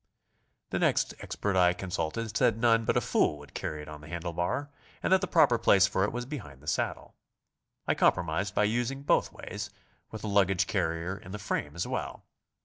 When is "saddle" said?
6.67-7.13